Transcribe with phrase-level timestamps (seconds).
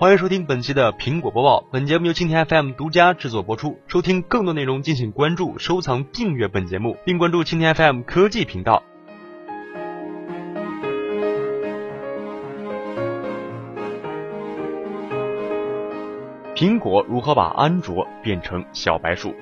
[0.00, 1.62] 欢迎收听本期的苹果播报。
[1.70, 3.78] 本节目由蜻蜓 FM 独家制作播出。
[3.86, 8.82] 收听更多内容，敬请关注、收藏、订阅本节目，并关注蜻蜓 FM 科技频道。
[16.54, 19.34] 苹果如何把安卓变成小白鼠？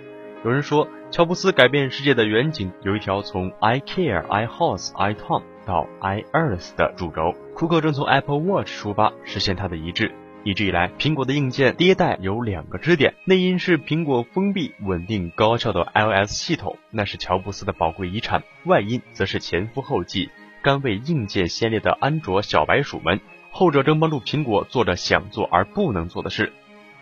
[0.44, 7.36] 有人说，乔布斯改变世界的远景有一条从 I Care、I House、I Tom 到 I Earth 的主轴。
[7.54, 10.12] 库克正从 Apple Watch 出发，实现它的一致。
[10.48, 20.30] 一直以来，苹果的硬件迭代有两个支点，内因是苹果封闭、稳定、高效的 iOS 系统，那是乔布斯的宝贵遗产；外因则是前赴后继、
[20.62, 26.50] 甘为硬件先烈的安卓小白鼠们，后者正帮助苹果做着想做而不能做的事。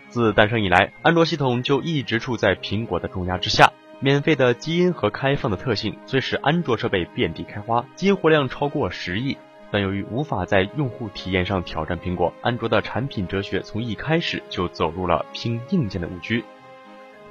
[0.09, 3.71] 自诞生以来，安卓系统就一直处在苹果的重压之下。
[4.01, 9.37] 免费的基因和开放的特性，虽使安卓设备遍地开花，激活量超过十亿，
[9.71, 16.43] 但由于无法在用户体验上挑战苹果，安卓的产品哲学从一开始就走入了拼硬件的误区。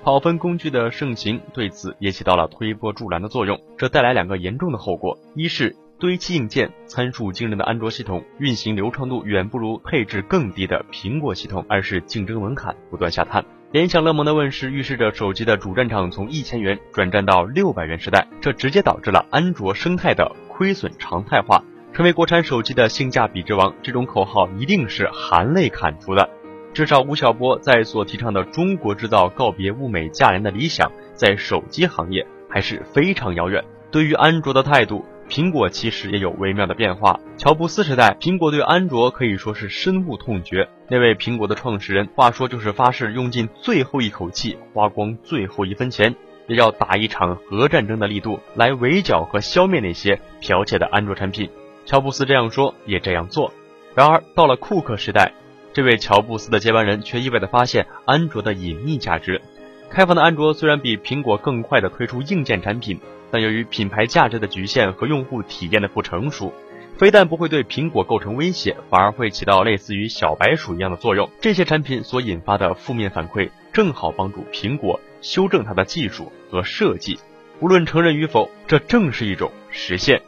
[0.04, 13.44] 跑分工具的盛行对此也起到了推波助澜的作用，这带来两个严重的后果：一是堆砌硬件参数惊人的安卓系统运行流畅度远不如配置更低的苹果系统；二是竞争门槛不断下探。
[13.72, 21.64] 联想乐檬的问世预示着手机的主战场从一千元转战到六百元时代，这直接导致了安卓生态的亏损常态化，
[21.96, 23.74] 成为国产手机的性价比之王。
[23.82, 26.28] 这种口号一定是含泪喊出的。
[26.74, 33.64] 至少吴晓波在所提倡的中国制造告别物美价廉的理想，在手机行业还是非常遥远。
[33.90, 35.06] 对于安卓的态度。
[35.28, 37.18] 苹果其实也有微妙的变化。
[37.36, 40.68] 乔布斯时代，苹果对安卓可以说是深恶痛绝。
[40.88, 46.14] 那位苹果的创始人，话说就是发誓用尽最后一口气，花光最后一分钱，
[46.46, 51.50] 也要打一场核战争的力度来围剿和消灭那些剽窃的安卓产品。
[51.86, 53.50] 乔布斯这样说，也这样做。
[53.94, 55.32] 然而到了库克时代，
[55.72, 59.40] 这位乔布斯的接班人却意外地发现安卓的隐秘价值。
[59.88, 63.00] 开放的安卓虽然比苹果更快地推出硬件产品。
[63.28, 66.52] 但由于品牌价值的局限和用户体验的不成熟，
[66.96, 71.28] 非但不会对苹果构成威胁，反而会起到类似于小白鼠一样的作用。
[71.40, 77.18] 这些产品所引发的负面反馈，正好帮助苹果修正它的技术和设计。
[77.58, 80.22] 无论承认与否，这正是一种实现。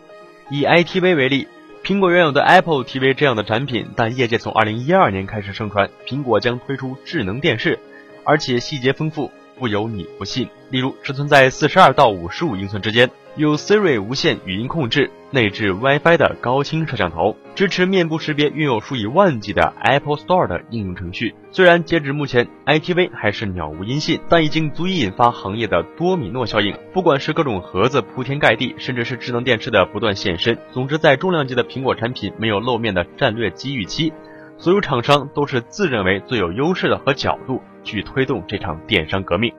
[0.50, 1.46] 以 iTV 为例，
[1.88, 7.78] 苹果原有的 Apple TV 这样的产品，但业界从2012年开始盛传苹果将推出智能电视，
[8.24, 9.30] 而且细节丰富。
[9.58, 10.46] 不由你不信。
[10.68, 21.34] 例如，尺寸在四十二到五十五英寸之间，有 Siri 无线语音控制、内置 WiFi 的高清摄像头，支持面部识别，拥有数以万计的 Apple Store 的应用程序。
[21.50, 26.74] 虽然截止目前，iTV 还是鸟无音信，但已经足以引发行业的多米诺效应。
[26.92, 34.12] 不管是各种盒子铺天盖地，甚至是智能电视的不断现身，总之，在重量级的苹果产品没有露面的战略机遇期，
[34.56, 37.60] 所有厂商都是自认为最有优势的和角度。
[37.84, 39.50] 去推动这场电商革命，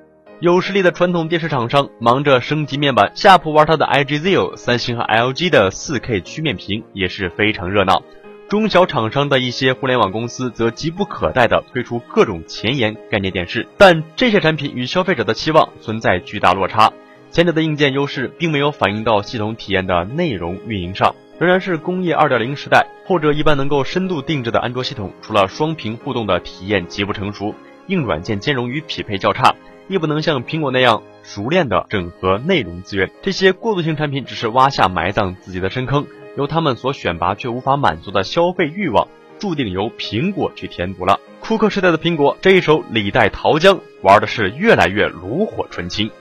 [0.41, 8.01] 有实力的传统电视厂商忙着升级面板，夏普玩它的 IGZO，三星和 LG 的 4K 曲面屏也是非常热闹。
[8.47, 16.89] 中小厂商的一些互联网公司则急不可待地推出各种前沿概念电视，但这些产品与消费者的期望存在巨大落差。
[17.31, 22.87] 前者的硬件优势并没有反映到系统体验的内容运营上，仍然是工业2.0时代。
[23.05, 27.53] 后者一般能够深度定制的安卓系统，除了双屏互动的体验极不成熟。
[27.87, 29.51] 硬软件兼容与匹配较差，
[29.89, 33.11] 亦不能像苹果那样熟练的整合内容资源。
[33.21, 36.05] 这些过渡性产品只是挖下埋葬自己的深坑，
[36.37, 39.07] 由他们所选拔却无法满足的消费欲望，
[39.39, 41.19] 注定由苹果去填补了。
[41.41, 46.11] 库克时代的苹果这一手李代桃僵玩的是越来越炉火纯青。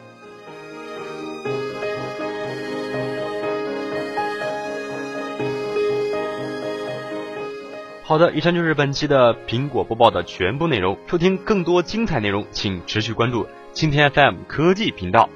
[8.09, 10.97] 好的，以上就是本期的苹果播报的全部内容。
[11.07, 15.29] 收听更多精彩内容，请持续关注青天 FM 科技频道。